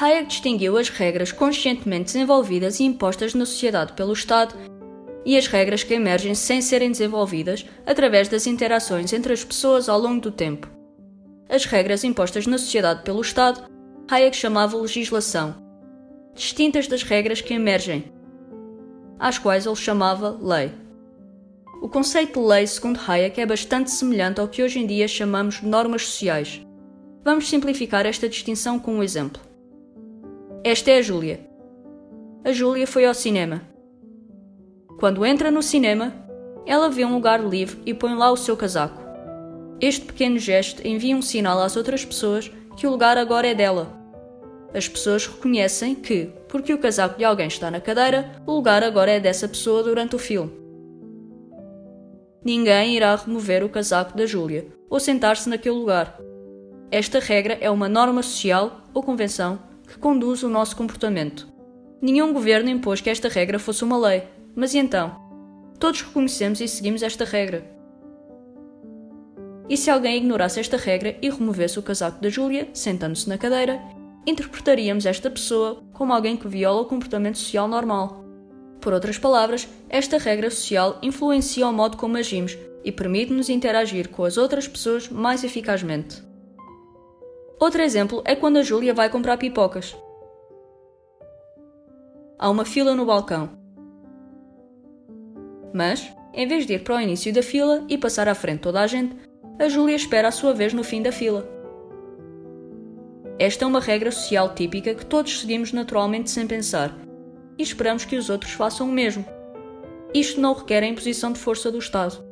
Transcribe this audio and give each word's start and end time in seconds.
Hayek 0.00 0.28
distinguiu 0.28 0.76
as 0.76 0.88
regras 0.90 1.32
conscientemente 1.32 2.12
desenvolvidas 2.12 2.78
e 2.78 2.84
impostas 2.84 3.34
na 3.34 3.44
sociedade 3.44 3.94
pelo 3.94 4.12
Estado 4.12 4.54
e 5.26 5.36
as 5.36 5.48
regras 5.48 5.82
que 5.82 5.92
emergem 5.92 6.36
sem 6.36 6.62
serem 6.62 6.92
desenvolvidas 6.92 7.66
através 7.84 8.28
das 8.28 8.46
interações 8.46 9.12
entre 9.12 9.32
as 9.32 9.42
pessoas 9.42 9.88
ao 9.88 9.98
longo 9.98 10.20
do 10.20 10.30
tempo. 10.30 10.70
As 11.48 11.64
regras 11.64 12.04
impostas 12.04 12.46
na 12.46 12.58
sociedade 12.58 13.02
pelo 13.02 13.20
Estado, 13.20 13.68
Hayek 14.08 14.36
chamava 14.36 14.76
legislação, 14.76 15.56
distintas 16.32 16.86
das 16.86 17.02
regras 17.02 17.40
que 17.40 17.52
emergem, 17.52 18.04
às 19.18 19.36
quais 19.36 19.66
ele 19.66 19.74
chamava 19.74 20.38
lei. 20.40 20.70
O 21.82 21.88
conceito 21.88 22.40
de 22.40 22.46
lei, 22.46 22.64
segundo 22.68 23.00
Hayek, 23.04 23.40
é 23.40 23.46
bastante 23.46 23.90
semelhante 23.90 24.40
ao 24.40 24.46
que 24.46 24.62
hoje 24.62 24.78
em 24.78 24.86
dia 24.86 25.08
chamamos 25.08 25.60
normas 25.60 26.06
sociais. 26.06 26.64
Vamos 27.24 27.48
simplificar 27.48 28.06
esta 28.06 28.28
distinção 28.28 28.78
com 28.78 28.94
um 28.94 29.02
exemplo. 29.02 29.47
Esta 30.70 30.90
é 30.90 30.98
a 30.98 31.02
Júlia. 31.02 31.40
A 32.44 32.52
Júlia 32.52 32.86
foi 32.86 33.06
ao 33.06 33.14
cinema. 33.14 33.62
Quando 35.00 35.24
entra 35.24 35.50
no 35.50 35.62
cinema, 35.62 36.12
ela 36.66 36.90
vê 36.90 37.06
um 37.06 37.14
lugar 37.14 37.42
livre 37.42 37.80
e 37.86 37.94
põe 37.94 38.14
lá 38.14 38.30
o 38.30 38.36
seu 38.36 38.54
casaco. 38.54 39.02
Este 39.80 40.04
pequeno 40.04 40.38
gesto 40.38 40.86
envia 40.86 41.16
um 41.16 41.22
sinal 41.22 41.58
às 41.58 41.74
outras 41.74 42.04
pessoas 42.04 42.52
que 42.76 42.86
o 42.86 42.90
lugar 42.90 43.16
agora 43.16 43.46
é 43.46 43.54
dela. 43.54 43.98
As 44.74 44.86
pessoas 44.86 45.26
reconhecem 45.26 45.94
que, 45.94 46.28
porque 46.50 46.74
o 46.74 46.78
casaco 46.78 47.16
de 47.16 47.24
alguém 47.24 47.46
está 47.46 47.70
na 47.70 47.80
cadeira, 47.80 48.30
o 48.46 48.52
lugar 48.52 48.84
agora 48.84 49.12
é 49.12 49.18
dessa 49.18 49.48
pessoa 49.48 49.82
durante 49.82 50.16
o 50.16 50.18
filme. 50.18 50.52
Ninguém 52.44 52.94
irá 52.94 53.16
remover 53.16 53.64
o 53.64 53.70
casaco 53.70 54.14
da 54.14 54.26
Júlia 54.26 54.66
ou 54.90 55.00
sentar-se 55.00 55.48
naquele 55.48 55.76
lugar. 55.76 56.20
Esta 56.90 57.20
regra 57.20 57.56
é 57.58 57.70
uma 57.70 57.88
norma 57.88 58.22
social 58.22 58.82
ou 58.92 59.02
convenção 59.02 59.66
que 59.88 59.98
conduz 59.98 60.42
o 60.42 60.48
nosso 60.48 60.76
comportamento. 60.76 61.48
Nenhum 62.00 62.32
governo 62.32 62.70
impôs 62.70 63.00
que 63.00 63.10
esta 63.10 63.28
regra 63.28 63.58
fosse 63.58 63.82
uma 63.82 63.98
lei, 63.98 64.22
mas 64.54 64.74
e 64.74 64.78
então? 64.78 65.16
Todos 65.80 66.02
reconhecemos 66.02 66.60
e 66.60 66.68
seguimos 66.68 67.02
esta 67.02 67.24
regra. 67.24 67.64
E 69.68 69.76
se 69.76 69.90
alguém 69.90 70.16
ignorasse 70.16 70.60
esta 70.60 70.76
regra 70.76 71.16
e 71.20 71.28
removesse 71.28 71.78
o 71.78 71.82
casaco 71.82 72.20
da 72.22 72.28
Júlia, 72.28 72.68
sentando-se 72.72 73.28
na 73.28 73.36
cadeira, 73.36 73.80
interpretaríamos 74.26 75.06
esta 75.06 75.30
pessoa 75.30 75.82
como 75.92 76.12
alguém 76.12 76.36
que 76.36 76.48
viola 76.48 76.82
o 76.82 76.86
comportamento 76.86 77.38
social 77.38 77.66
normal. 77.66 78.24
Por 78.80 78.92
outras 78.92 79.18
palavras, 79.18 79.68
esta 79.88 80.18
regra 80.18 80.50
social 80.50 80.98
influencia 81.02 81.66
o 81.66 81.72
modo 81.72 81.96
como 81.96 82.16
agimos 82.16 82.56
e 82.84 82.92
permite-nos 82.92 83.48
interagir 83.48 84.08
com 84.08 84.24
as 84.24 84.36
outras 84.36 84.68
pessoas 84.68 85.08
mais 85.08 85.44
eficazmente. 85.44 86.27
Outro 87.60 87.82
exemplo 87.82 88.22
é 88.24 88.36
quando 88.36 88.58
a 88.58 88.62
Júlia 88.62 88.94
vai 88.94 89.10
comprar 89.10 89.36
pipocas. 89.36 89.96
Há 92.38 92.48
uma 92.48 92.64
fila 92.64 92.94
no 92.94 93.04
balcão. 93.04 93.50
Mas, 95.74 96.08
em 96.32 96.46
vez 96.46 96.66
de 96.66 96.74
ir 96.74 96.84
para 96.84 96.96
o 96.96 97.00
início 97.00 97.32
da 97.32 97.42
fila 97.42 97.84
e 97.88 97.98
passar 97.98 98.28
à 98.28 98.34
frente 98.34 98.60
toda 98.60 98.80
a 98.80 98.86
gente, 98.86 99.16
a 99.58 99.68
Júlia 99.68 99.96
espera 99.96 100.28
a 100.28 100.32
sua 100.32 100.54
vez 100.54 100.72
no 100.72 100.84
fim 100.84 101.02
da 101.02 101.10
fila. 101.10 101.48
Esta 103.40 103.64
é 103.64 103.68
uma 103.68 103.80
regra 103.80 104.12
social 104.12 104.54
típica 104.54 104.94
que 104.94 105.04
todos 105.04 105.40
seguimos 105.40 105.72
naturalmente 105.72 106.30
sem 106.30 106.46
pensar 106.46 106.96
e 107.58 107.62
esperamos 107.62 108.04
que 108.04 108.16
os 108.16 108.30
outros 108.30 108.52
façam 108.52 108.88
o 108.88 108.92
mesmo. 108.92 109.24
Isto 110.14 110.40
não 110.40 110.54
requer 110.54 110.84
a 110.84 110.86
imposição 110.86 111.32
de 111.32 111.40
força 111.40 111.72
do 111.72 111.78
Estado. 111.78 112.27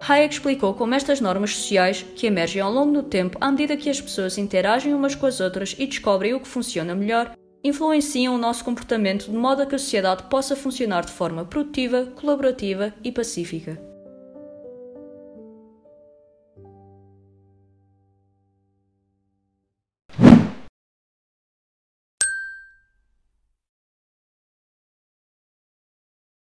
Hayek 0.00 0.34
explicou 0.34 0.74
como 0.74 0.94
estas 0.94 1.20
normas 1.20 1.54
sociais, 1.54 2.04
que 2.14 2.26
emergem 2.26 2.62
ao 2.62 2.72
longo 2.72 2.92
do 2.92 3.02
tempo 3.02 3.36
à 3.40 3.50
medida 3.50 3.76
que 3.76 3.90
as 3.90 4.00
pessoas 4.00 4.38
interagem 4.38 4.94
umas 4.94 5.14
com 5.14 5.26
as 5.26 5.40
outras 5.40 5.74
e 5.78 5.86
descobrem 5.86 6.34
o 6.34 6.40
que 6.40 6.48
funciona 6.48 6.94
melhor, 6.94 7.34
influenciam 7.62 8.34
o 8.34 8.38
nosso 8.38 8.64
comportamento 8.64 9.30
de 9.30 9.36
modo 9.36 9.62
a 9.62 9.66
que 9.66 9.74
a 9.74 9.78
sociedade 9.78 10.24
possa 10.24 10.54
funcionar 10.54 11.04
de 11.04 11.12
forma 11.12 11.44
produtiva, 11.44 12.06
colaborativa 12.14 12.94
e 13.02 13.10
pacífica. 13.10 13.87